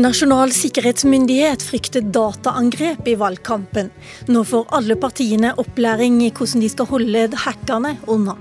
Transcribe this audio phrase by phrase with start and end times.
[0.00, 3.90] Nasjonal sikkerhetsmyndighet frykter dataangrep i valgkampen.
[4.32, 8.38] Nå får alle partiene opplæring i hvordan de skal holde hackerne unna.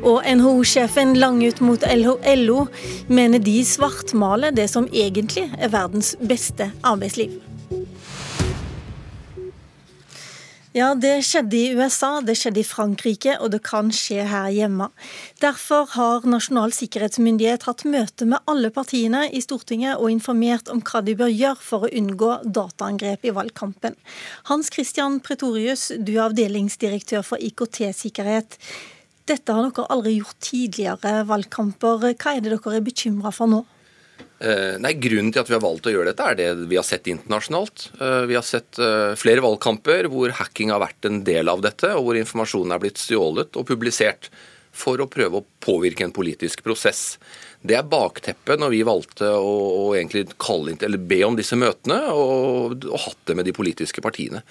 [0.00, 2.64] Og NHO-sjefen lang ut mot LO
[3.06, 7.36] mener de svartmaler det som egentlig er verdens beste arbeidsliv.
[10.76, 14.90] Ja, det skjedde i USA, det skjedde i Frankrike, og det kan skje her hjemme.
[15.40, 21.00] Derfor har Nasjonal sikkerhetsmyndighet hatt møte med alle partiene i Stortinget og informert om hva
[21.06, 22.28] de bør gjøre for å unngå
[22.58, 23.96] dataangrep i valgkampen.
[24.50, 28.58] Hans Christian Pretorius, du er avdelingsdirektør for IKT-sikkerhet.
[29.32, 32.04] Dette har dere aldri gjort tidligere valgkamper.
[32.12, 33.64] Hva er det dere er bekymra for nå?
[34.36, 36.84] Eh, nei, Grunnen til at vi har valgt å gjøre dette, er det vi har
[36.84, 37.86] sett internasjonalt.
[37.96, 41.94] Eh, vi har sett eh, flere valgkamper hvor hacking har vært en del av dette,
[41.96, 44.28] og hvor informasjonen er blitt stjålet og publisert
[44.76, 47.16] for å prøve å påvirke en politisk prosess.
[47.64, 52.84] Det er bakteppet når vi valgte å, å egentlig inn, be om disse møtene og,
[52.84, 54.44] og hatt det med de politiske partiene.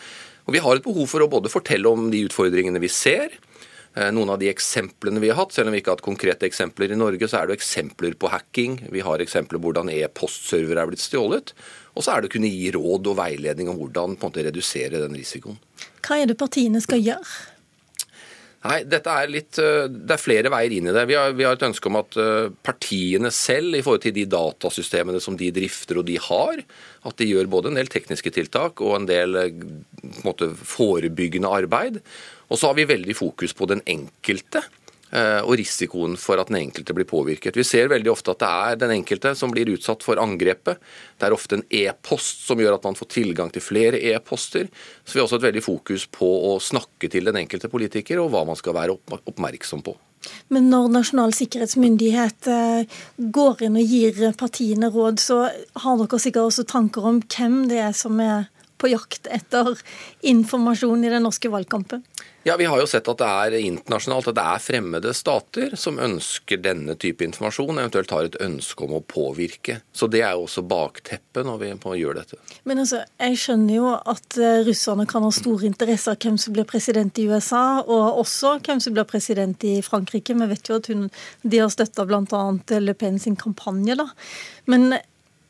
[0.49, 3.37] Og Vi har et behov for å både fortelle om de utfordringene vi ser,
[3.95, 6.91] noen av de eksemplene vi har hatt, selv om vi ikke har hatt konkrete eksempler
[6.91, 8.77] i Norge, så er det eksempler på hacking.
[8.91, 11.53] Vi har eksempler på hvordan e-postservere er blitt stjålet.
[11.95, 14.43] Og så er det å kunne gi råd og veiledning om hvordan på en måte,
[14.43, 15.59] redusere den risikoen.
[16.03, 17.35] Hva er det partiene skal gjøre?
[18.65, 21.05] Nei, dette er litt, eh, Det er flere veier inn i det.
[21.05, 24.25] Vi har, vi har, et ønske om at eh, partiene selv, i forhold til de
[24.25, 26.63] datasystemene som de drifter og de har,
[27.05, 29.75] at de gjør både en del tekniske tiltak og en del en
[30.25, 32.01] måte, forebyggende arbeid.
[32.49, 34.61] Og så har vi veldig fokus på den enkelte
[35.11, 37.57] eh, og risikoen for at den enkelte blir påvirket.
[37.57, 40.81] Vi ser veldig ofte at det er den enkelte som blir utsatt for angrepet.
[41.17, 44.69] Det er ofte en e-post som gjør at man får tilgang til flere e-poster.
[45.03, 48.33] Så vi har også et veldig fokus på å snakke til den enkelte politiker og
[48.33, 49.97] hva man skal være oppmerksom på.
[50.53, 55.39] Men når Nasjonal sikkerhetsmyndighet eh, går inn og gir partiene råd, så
[55.83, 58.47] har dere sikkert også tanker om hvem det er som er
[58.85, 59.73] på jakt etter
[60.21, 62.03] informasjon i den norske valgkampen?
[62.45, 65.97] Ja, Vi har jo sett at det er internasjonalt at det er fremmede stater som
[65.97, 69.79] ønsker denne type informasjon, eventuelt har et ønske om å påvirke.
[69.89, 72.37] Så Det er jo også bakteppet når vi gjør dette.
[72.63, 76.53] Men altså, Jeg skjønner jo at eh, russerne kan ha stor interesse av hvem som
[76.53, 80.37] blir president i USA, og også hvem som blir president i Frankrike.
[80.37, 81.09] Vi vet jo at hun,
[81.41, 82.43] de har støtta bl.a.
[82.77, 83.97] Le Pen sin kampanje.
[83.97, 84.05] da.
[84.69, 84.99] Men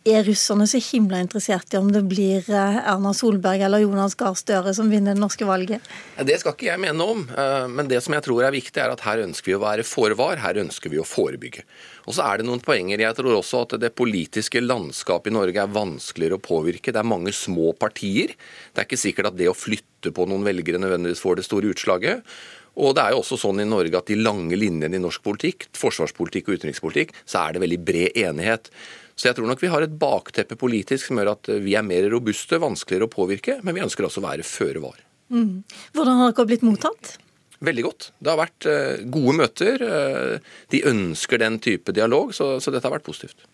[0.05, 4.35] er russerne så himla interessert i om det blir eh, Erna Solberg eller Jonas Gahr
[4.37, 5.83] Støre som vinner det norske valget?
[6.21, 7.23] Det skal ikke jeg mene om.
[7.29, 9.85] Eh, men det som jeg tror er viktig, er at her ønsker vi å være
[9.87, 10.41] fore var.
[10.43, 11.65] Her ønsker vi å forebygge.
[12.05, 13.01] Og så er det noen poenger.
[13.01, 16.93] Jeg tror også at det politiske landskapet i Norge er vanskeligere å påvirke.
[16.93, 18.35] Det er mange små partier.
[18.73, 21.73] Det er ikke sikkert at det å flytte på noen velgere nødvendigvis får det store
[21.73, 22.37] utslaget.
[22.75, 25.69] Og det er jo også sånn i Norge at de lange linjene i norsk politikk,
[25.79, 28.69] forsvarspolitikk og utenrikspolitikk, så er det veldig bred enighet.
[29.15, 32.07] Så jeg tror nok vi har et bakteppe politisk som gjør at vi er mer
[32.11, 34.99] robuste, vanskeligere å påvirke, men vi ønsker også å være føre var.
[35.31, 35.63] Mm.
[35.95, 37.15] Hvordan har dere blitt mottatt?
[37.63, 38.09] Veldig godt.
[38.19, 39.81] Det har vært uh, gode møter.
[39.81, 43.47] Uh, de ønsker den type dialog, så, så, dette har vært positivt.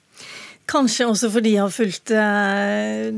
[0.71, 2.11] Kanskje også fordi jeg har fulgt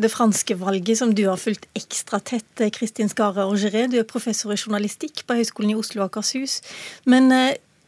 [0.02, 2.64] det franske valget, som du har fulgt ekstra tett.
[2.74, 6.62] Kristin Skare Orgeré, du er professor i journalistikk på Høgskolen i Oslo og Akershus.
[7.06, 7.30] Men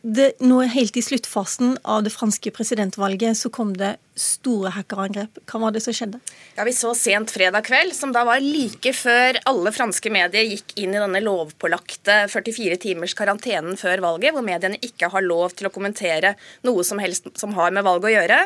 [0.06, 5.40] det, nå helt i sluttfasen av det franske presidentvalget så kom det store hackerangrep.
[5.50, 6.20] Hva var det som skjedde?
[6.54, 10.76] Ja, Vi så sent fredag kveld, som da var like før alle franske medier gikk
[10.78, 15.72] inn i denne lovpålagte 44 timers karantenen før valget, hvor mediene ikke har lov til
[15.72, 16.36] å kommentere
[16.70, 18.40] noe som helst som har med valget å gjøre.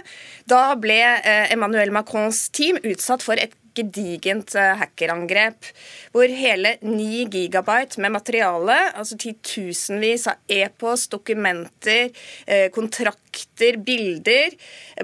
[0.48, 5.70] Da ble eh, Emmanuel Macrons team utsatt for et gedigent eh, hackerangrep
[6.14, 12.10] hvor hele 9 gigabyte med materiale, altså titusenvis av e-post, dokumenter,
[12.48, 14.56] eh, kontrakter, bilder,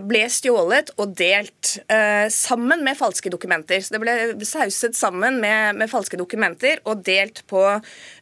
[0.05, 3.83] ble stjålet og delt eh, sammen med falske dokumenter.
[3.83, 4.17] Så det ble
[4.47, 7.63] sauset sammen med, med falske dokumenter og delt på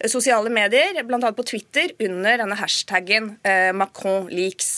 [0.09, 1.33] sosiale medier, bl.a.
[1.33, 3.35] på Twitter, under denne hashtaggen
[3.77, 4.73] Macron leaks.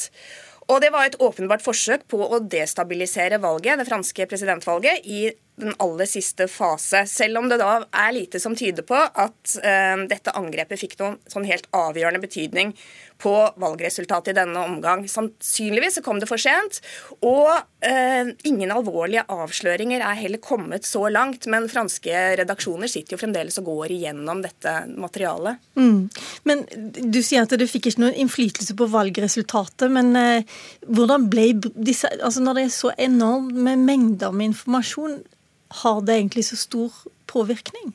[0.71, 5.27] Og det var et åpenbart forsøk på å destabilisere valget, det franske presidentvalget i
[5.61, 7.05] den aller siste fase.
[7.07, 11.19] Selv om det da er lite som tyder på at eh, dette angrepet fikk noen
[11.31, 12.73] sånn helt avgjørende betydning
[13.21, 15.05] på valgresultatet i denne omgang.
[15.07, 16.81] Sannsynligvis så kom det for sent,
[17.23, 17.51] og
[17.85, 21.47] eh, ingen alvorlige avsløringer er heller kommet så langt.
[21.51, 25.63] Men franske redaksjoner sitter jo fremdeles og går igjennom dette materialet.
[25.79, 26.09] Mm.
[26.43, 26.65] Men
[27.15, 29.87] Du sier at du fikk ikke noen innflytelse på valgresultatet.
[29.95, 35.21] Men eh, hvordan ble disse altså Når det er så enorme mengder med informasjon,
[35.67, 36.93] har det egentlig så stor
[37.27, 37.93] påvirkning?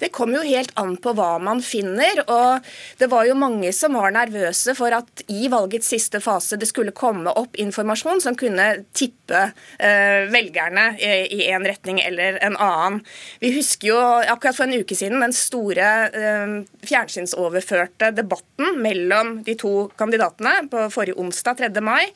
[0.00, 2.22] Det kommer jo helt an på hva man finner.
[2.26, 2.66] og
[2.98, 6.96] Det var jo mange som var nervøse for at i valgets siste fase det skulle
[6.96, 9.42] komme opp informasjon som kunne tippe
[9.78, 13.00] eh, velgerne i en retning eller en annen.
[13.42, 16.56] Vi husker jo akkurat for en uke siden den store eh,
[16.86, 21.84] fjernsynsoverførte debatten mellom de to kandidatene på forrige onsdag, 3.
[21.84, 22.08] mai,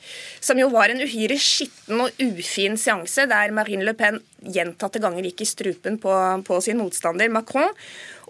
[0.43, 5.25] som jo var en uhyre skitten og ufin seanse der Marine Le Pen gjentatte ganger
[5.25, 6.13] gikk i strupen på,
[6.45, 7.73] på sin motstander Macron.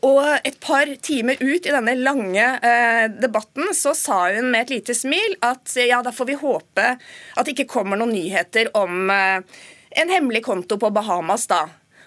[0.06, 4.76] Og et par timer ut i denne lange eh, debatten så sa hun med et
[4.76, 9.10] lite smil at ja, da får vi håpe at det ikke kommer noen nyheter om
[9.10, 9.40] eh,
[9.96, 11.64] en hemmelig konto på Bahamas, da.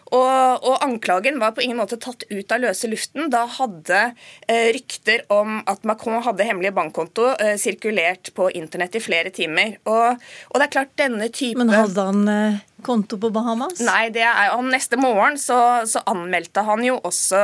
[0.08, 3.28] Og, og, anklagen var på ingen måte tatt ut av løse luften.
[3.32, 4.00] Da hadde
[4.48, 9.76] eh, rykter om at Macron hadde hemmelig bankkonto eh, sirkulert på internett i flere timer.
[9.88, 10.16] Og,
[10.48, 13.82] og, det er klart denne type Men hadde han eh, konto på Bahamas?
[13.84, 14.70] Nei, det er han.
[14.72, 15.58] neste morgen så,
[15.88, 17.42] så anmeldte han jo også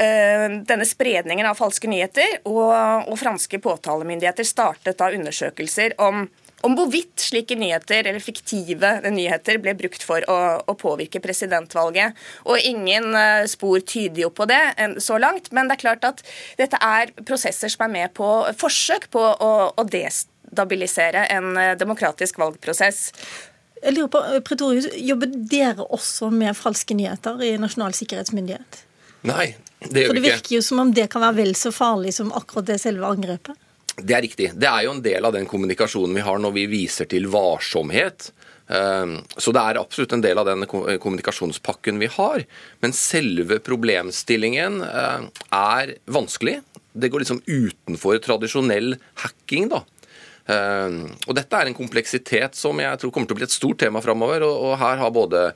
[0.00, 2.40] eh, denne spredningen av falske nyheter.
[2.48, 2.70] Og,
[3.10, 6.28] og franske påtalemyndigheter startet da undersøkelser om
[6.66, 12.18] om hvorvidt slike nyheter, eller fiktive nyheter, ble brukt for å, å påvirke presidentvalget.
[12.44, 14.60] Og ingen uh, spor tyder jo på det
[15.02, 16.24] så langt, men det er klart at
[16.60, 18.28] dette er prosesser som er med på
[18.60, 23.08] forsøk på å, å destabilisere en uh, demokratisk valgprosess.
[23.80, 28.84] Jeg lurer på, eh, Pretorius, Jobber dere også med falske nyheter i Nasjonal sikkerhetsmyndighet?
[29.28, 30.06] Nei, det gjør vi ikke.
[30.06, 32.80] For Det virker jo som om det kan være vel så farlig som akkurat det
[32.82, 33.56] selve angrepet?
[34.06, 34.50] Det er riktig.
[34.56, 38.30] Det er jo en del av den kommunikasjonen vi har når vi viser til varsomhet.
[38.70, 42.44] Ehm, så det er absolutt en del av den kommunikasjonspakken vi har.
[42.84, 45.24] Men selve problemstillingen eh,
[45.56, 46.60] er vanskelig.
[46.92, 48.94] Det går liksom utenfor tradisjonell
[49.24, 49.82] hacking, da.
[50.50, 53.82] Ehm, og dette er en kompleksitet som jeg tror kommer til å bli et stort
[53.82, 54.46] tema framover.
[54.46, 55.50] Og her har både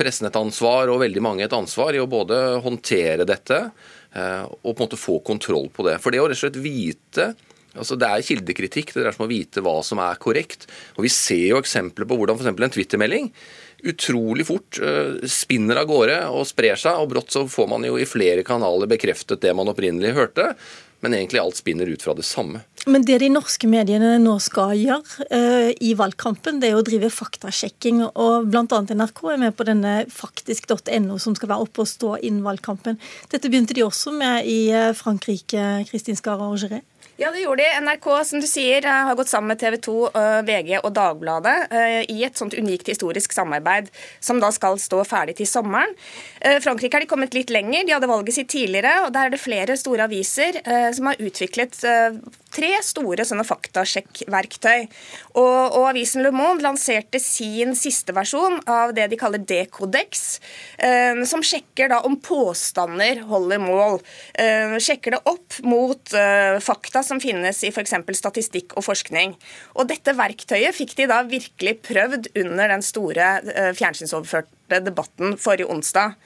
[0.00, 4.70] pressen et ansvar og veldig mange et ansvar i å både håndtere dette eh, og
[4.70, 5.98] på en måte få kontroll på det.
[6.00, 7.32] For det å rett og slett vite
[7.76, 8.92] Altså, det er kildekritikk.
[8.92, 10.68] Det dreier seg om å vite hva som er korrekt.
[10.96, 12.50] Og Vi ser jo eksempler på hvordan f.eks.
[12.50, 13.32] en Twitter-melding
[13.82, 17.98] utrolig fort uh, spinner av gårde og sprer seg, og brått så får man jo
[17.98, 20.52] i flere kanaler bekreftet det man opprinnelig hørte.
[21.00, 22.60] Men egentlig alt spinner ut fra det samme.
[22.84, 27.08] Men det de norske mediene nå skal gjøre uh, i valgkampen, det er å drive
[27.12, 28.02] faktasjekking.
[28.10, 28.82] Og bl.a.
[28.84, 33.00] NRK er med på denne faktisk.no som skal være oppe og stå innen valgkampen.
[33.32, 36.82] Dette begynte de også med i eh, Frankrike, Kristin Skara Orgeré.
[37.20, 37.80] Ja, det gjorde de.
[37.80, 41.68] NRK som du sier, eh, har gått sammen med TV 2, eh, VG og Dagbladet
[41.70, 43.90] eh, i et sånt unikt historisk samarbeid
[44.24, 45.92] som da skal stå ferdig til sommeren.
[46.40, 47.84] Frankrike har de kommet litt lenger.
[47.84, 50.56] De hadde valget sitt tidligere, og der er det flere store aviser
[50.96, 51.76] som har utviklet
[52.50, 54.86] tre store sånne faktasjekkverktøy.
[55.36, 60.40] Og, og, avisen Le Monde lanserte sin siste versjon av det de kaller Decodex,
[60.78, 64.00] eh, som sjekker da om påstander holder mål.
[64.80, 66.14] Sjekker det opp mot
[66.64, 67.96] fakta som finnes i f.eks.
[68.18, 69.34] statistikk og forskning.
[69.76, 75.70] Og dette verktøyet fikk de da virkelig prøvd under den store eh, fjernsynsoverførte debatten forrige
[75.70, 76.16] onsdag.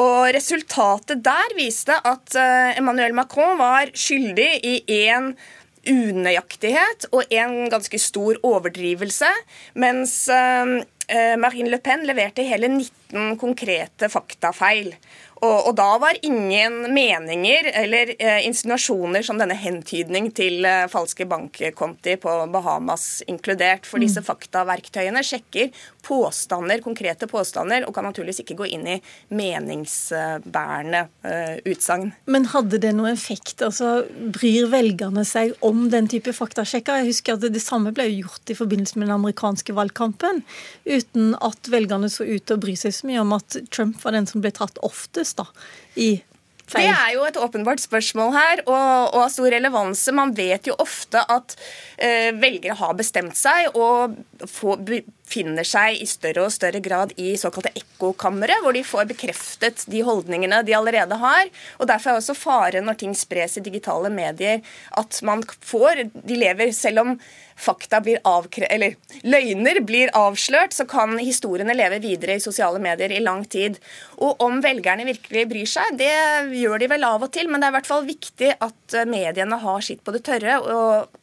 [0.00, 5.34] Og Resultatet der viste at eh, Emmanuel Macron var skyldig i én
[5.90, 9.30] unøyaktighet og en ganske stor overdrivelse,
[9.80, 12.99] mens eh, Marine Le Pen leverte hele 19
[13.40, 14.94] konkrete faktafeil.
[15.40, 21.24] Og, og, da var ingen meninger eller eh, insinuasjoner som denne hentydning til eh, falske
[21.28, 23.88] bankkonti på Bahamas inkludert.
[23.88, 24.26] For disse mm.
[24.26, 25.70] faktaverktøyene sjekker
[26.04, 28.98] påstander, konkrete påstander, og kan naturligvis ikke gå inn i
[29.32, 32.12] meningsbærende eh, utsagn.
[32.28, 33.64] Men hadde det noen effekt?
[33.64, 34.02] Altså,
[34.36, 37.00] Bryr velgerne seg om den type faktasjekker?
[37.00, 40.44] Jeg husker at det, det samme ble gjort i forbindelse med den amerikanske valgkampen,
[40.84, 44.16] uten at velgerne så ut til å bry seg så mye om at Trump var
[44.16, 45.48] den som ble tatt oftest da,
[45.96, 46.12] i
[46.70, 46.86] Feil.
[46.86, 50.12] Det er jo et åpenbart spørsmål her, og, av stor relevanse.
[50.14, 51.56] Man vet jo ofte at
[51.98, 54.14] eh, velgere har bestemt seg og
[54.46, 54.76] få,
[55.30, 60.02] befinner seg i større og større grad i såkalte ekkokamre, hvor de får bekreftet de
[60.02, 61.46] holdningene de allerede har.
[61.78, 64.60] Og Derfor er også faren når ting spres i digitale medier,
[64.98, 67.14] at man får De lever selv om
[67.60, 68.66] fakta blir avkre...
[68.72, 73.78] Eller løgner blir avslørt, så kan historiene leve videre i sosiale medier i lang tid.
[74.18, 76.10] Og om velgerne virkelig bryr seg, det
[76.56, 79.60] gjør de vel av og til, men det er i hvert fall viktig at mediene
[79.60, 80.60] har sitt på det tørre.
[80.60, 81.19] og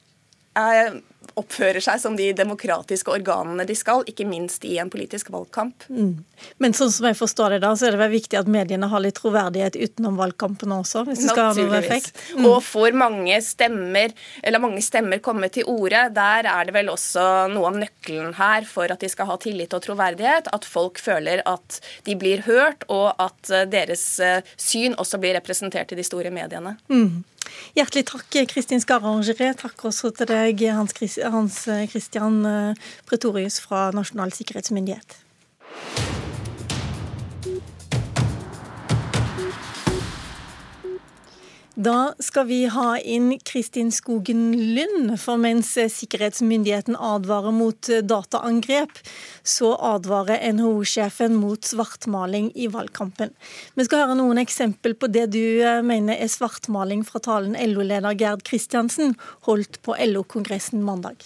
[1.38, 5.86] oppfører seg som de demokratiske organene de skal, ikke minst i en politisk valgkamp.
[5.90, 6.24] Mm.
[6.62, 9.04] Men sånn som jeg forstår det da, så er det vel viktig at mediene har
[9.04, 11.06] litt troverdighet utenom valgkampene også?
[11.08, 12.18] hvis det skal ha noen effekt?
[12.34, 12.50] Mm.
[12.50, 17.28] Og får mange stemmer, eller mange stemmer komme til orde, der er det vel også
[17.54, 20.50] noe av nøkkelen her for at de skal ha tillit og troverdighet.
[20.58, 25.38] At folk føler at de blir hørt, og at eh, deres eh, syn også blir
[25.38, 26.78] representert i de store mediene.
[26.90, 27.22] Mm.
[27.78, 29.54] Hjertelig takk, Kristin Skarangere.
[29.58, 30.94] Takk også til deg, Hans
[31.92, 35.20] Christian eh, Pretorius fra Nasjonal sikkerhetsmyndighet.
[41.78, 48.96] Da skal vi ha inn Kristin Skogen Lund, for mens sikkerhetsmyndigheten advarer mot dataangrep,
[49.46, 53.30] så advarer NHO-sjefen mot svartmaling i valgkampen.
[53.78, 58.18] Vi skal høre noen eksempel på det du eh, mener er svartmaling fra talen LO-leder
[58.18, 59.14] Gerd Kristiansen
[59.46, 61.22] holdt på LO-kongressen mandag.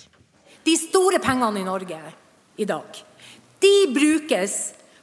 [0.67, 2.01] De store pengene i Norge
[2.59, 2.99] i dag,
[3.63, 4.57] de brukes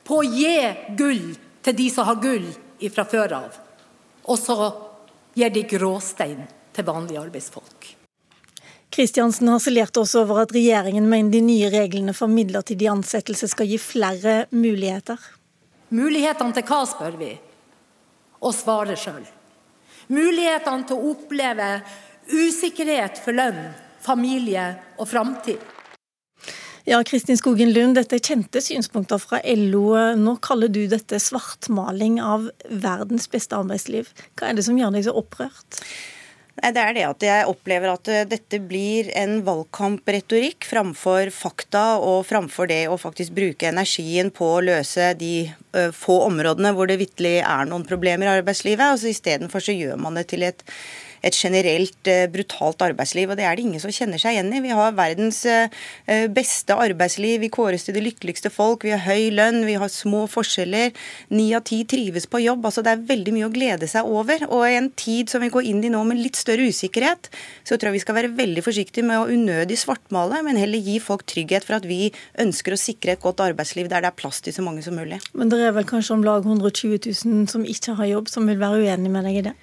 [0.04, 0.52] på å gi
[1.00, 1.24] gull
[1.64, 2.44] til de som har gull
[2.92, 3.58] fra før av.
[4.28, 4.58] Og så
[5.38, 6.42] gir de gråstein
[6.74, 7.94] til vanlige arbeidsfolk.
[8.90, 13.78] Kristiansen harselerte også over at regjeringen mener de nye reglene for midlertidig ansettelse skal gi
[13.78, 15.20] flere muligheter.
[15.94, 17.32] Mulighetene til hva, spør vi,
[18.40, 19.24] og svarer sjøl.
[20.08, 21.68] Mulighetene til å oppleve
[22.32, 23.60] usikkerhet for lønn,
[24.04, 25.60] familie og framtid.
[26.88, 29.90] Ja, Kristin Skogen Lund, dette er kjente synspunkter fra LO.
[30.16, 34.08] Nå kaller du dette svartmaling av verdens beste arbeidsliv.
[34.40, 35.82] Hva er det som gjør deg så opprørt?
[36.62, 41.98] Nei, Det er det at jeg opplever at eh, dette blir en valgkampretorikk framfor fakta,
[42.00, 45.34] og framfor det å faktisk bruke energien på å løse de
[45.76, 48.96] uh, få områdene hvor det vitterlig er noen problemer i arbeidslivet.
[48.96, 50.64] Altså Istedenfor så gjør man det til et
[51.22, 53.30] et generelt eh, brutalt arbeidsliv.
[53.30, 54.62] og Det er det ingen som kjenner seg igjen i.
[54.64, 55.72] Vi har verdens eh,
[56.06, 59.90] eh, beste arbeidsliv, vi kåres til de lykkeligste folk, vi har høy lønn, vi har
[59.92, 60.94] små forskjeller.
[61.34, 62.66] Ni av ti trives på jobb.
[62.68, 64.46] altså Det er veldig mye å glede seg over.
[64.50, 67.30] Og i en tid som vi går inn i nå med litt større usikkerhet,
[67.64, 70.98] så tror jeg vi skal være veldig forsiktige med å unødig svartmale, men heller gi
[71.02, 74.40] folk trygghet for at vi ønsker å sikre et godt arbeidsliv der det er plass
[74.44, 75.20] til så mange som mulig.
[75.34, 78.60] Men det er vel kanskje om lag 120 000 som ikke har jobb, som vil
[78.60, 79.54] være uenig med deg i det?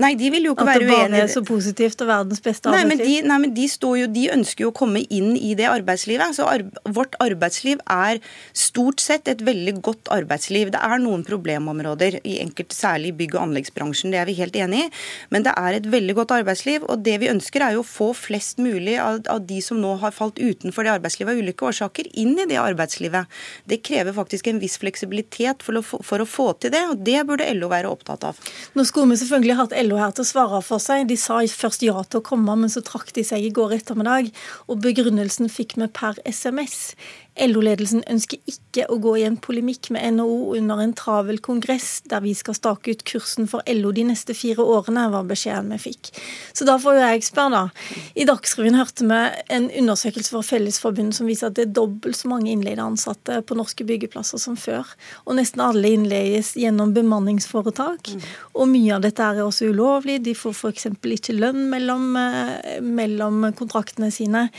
[0.00, 0.96] Nei, de vil jo ikke være uenige.
[0.96, 2.88] At det bare er så positivt og verdens beste arbeidsliv?
[2.88, 3.66] Nei, men, de, nei, men de,
[4.00, 6.36] jo, de, ønsker jo å komme inn i det arbeidslivet.
[6.38, 6.64] Så ar
[6.96, 8.22] vårt arbeidsliv er
[8.56, 10.70] stort sett et veldig godt arbeidsliv.
[10.72, 14.86] Det er noen problemområder, i enkelte, særlig bygg- og anleggsbransjen, det er vi helt enig
[14.86, 14.88] i.
[15.34, 16.88] Men det er et veldig godt arbeidsliv.
[16.88, 19.98] Og det vi ønsker er jo å få flest mulig av, av de som nå
[20.00, 23.28] har falt utenfor det arbeidslivet av ulike årsaker, inn i det arbeidslivet.
[23.68, 27.20] Det krever faktisk en viss fleksibilitet for å, for å få til det, og det
[27.28, 28.40] burde LO være opptatt av.
[28.72, 31.08] Nå skulle vi selvfølgelig hatt LO her til å svare for seg.
[31.10, 34.30] De sa først ja til å komme, men så trakk de seg i går ettermiddag.
[34.70, 36.94] Og begrunnelsen fikk vi per SMS.
[37.40, 42.20] LO-ledelsen ønsker ikke å gå i en polemikk med NHO under en travel kongress der
[42.24, 46.12] vi skal stake ut kursen for LO de neste fire årene, var beskjeden vi fikk.
[46.52, 48.02] Så da får jo jeg spørre, da.
[48.20, 49.22] I Dagsrevyen hørte vi
[49.56, 53.56] en undersøkelse fra Fellesforbundet som viser at det er dobbelt så mange innleide ansatte på
[53.56, 54.92] norske byggeplasser som før.
[55.24, 58.12] Og nesten alle innleies gjennom bemanningsforetak.
[58.52, 60.20] Og mye av dette er også ulovlig.
[60.26, 60.90] De får f.eks.
[61.16, 64.50] ikke lønn mellom, eh, mellom kontraktene sine.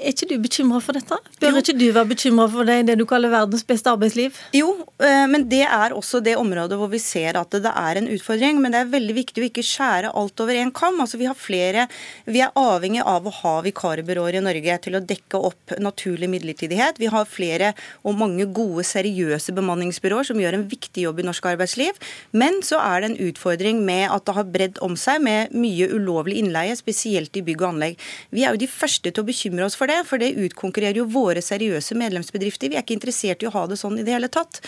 [0.00, 1.16] Er ikke du bekymra for dette?
[1.42, 1.60] Bør jo.
[1.60, 4.38] ikke du være bekymra for det, det du kaller verdens beste arbeidsliv?
[4.56, 4.70] Jo,
[5.04, 8.60] eh, men det er også det området hvor vi ser at det er en utfordring.
[8.62, 10.96] Men det er veldig viktig å ikke skjære alt over én kam.
[11.04, 11.84] Altså, vi har flere
[12.24, 17.00] Vi er avhengig av å ha vikarbyråer i Norge til å dekke opp naturlig midlertidighet.
[17.02, 21.50] Vi har flere og mange gode, seriøse bemanningsbyråer som gjør en viktig jobb i norsk
[21.52, 22.00] arbeidsliv.
[22.32, 25.90] Men så er det en utfordring med at det har bredd om seg med mye
[25.92, 28.10] ulovlig innleie, spesielt i bygg og anlegg.
[28.32, 31.00] Vi er jo de første til å bekymre oss for det det, for det utkonkurrerer
[31.00, 32.70] jo våre seriøse medlemsbedrifter.
[32.70, 34.60] Vi er ikke interessert i å ha det sånn i det hele tatt.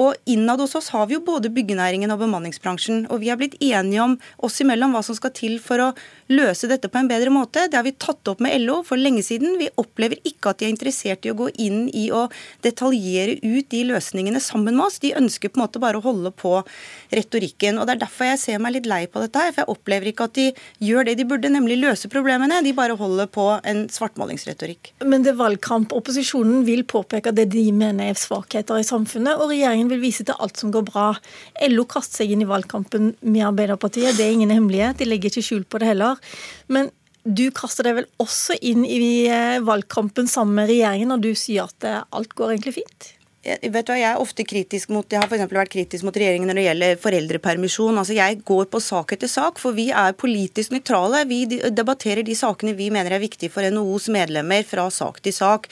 [0.00, 3.06] Og innad hos oss har vi jo både byggenæringen og bemanningsbransjen.
[3.12, 5.90] Og vi har blitt enige om oss imellom hva som skal til for å
[6.32, 7.66] løse dette på en bedre måte.
[7.68, 9.58] Det har vi tatt opp med LO for lenge siden.
[9.60, 12.26] Vi opplever ikke at de er interessert i å gå inn i å
[12.64, 15.00] detaljere ut de løsningene sammen med oss.
[15.02, 16.56] De ønsker på en måte bare å holde på
[17.14, 17.78] retorikken.
[17.78, 19.52] Og Det er derfor jeg ser meg litt lei på dette her.
[19.52, 20.50] For jeg opplever ikke at de
[20.84, 22.62] gjør det de burde, nemlig løse problemene.
[22.64, 24.53] De bare holder på en svartmalingsretorikk.
[25.04, 25.94] Men det er valgkamp.
[25.96, 30.38] Opposisjonen vil påpeke det de mener er svakheter i samfunnet, og regjeringen vil vise til
[30.38, 31.06] alt som går bra.
[31.68, 34.18] LO kaster seg inn i valgkampen med Arbeiderpartiet.
[34.18, 35.00] Det er ingen hemmelighet.
[35.00, 36.20] De legger ikke skjul på det heller.
[36.72, 36.92] Men
[37.24, 41.70] du kaster deg vel også inn i eh, valgkampen sammen med regjeringen, når du sier
[41.70, 43.14] at alt går egentlig fint?
[43.44, 46.48] Jeg, du hva, jeg er ofte kritisk mot Jeg har for vært kritisk mot regjeringen
[46.48, 47.98] når det gjelder foreldrepermisjon.
[48.00, 51.24] Altså, Jeg går på sak etter sak, for vi er politisk nøytrale.
[51.28, 55.68] Vi debatterer de sakene vi mener er viktige for NHOs medlemmer, fra sak til sak.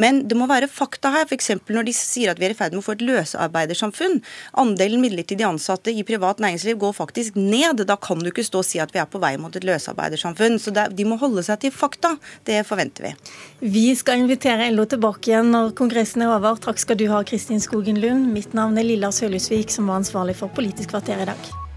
[0.00, 1.28] Men det må være fakta her.
[1.28, 1.52] F.eks.
[1.68, 4.20] når de sier at vi er i ferd med å få et løsarbeidersamfunn.
[4.64, 7.84] Andelen midlertidig ansatte i privat næringsliv går faktisk ned.
[7.84, 10.56] Da kan du ikke stå og si at vi er på vei mot et løsarbeidersamfunn.
[10.62, 12.16] Så de må holde seg til fakta.
[12.48, 13.14] Det forventer vi.
[13.60, 16.56] Vi skal invitere LO tilbake igjen når kongressen er over.
[16.60, 18.32] Takk skal du Kristin Skogen Lund.
[18.32, 21.69] Mitt navn er Lilla Sølhusvik, som var ansvarlig for Politisk kvarter i dag.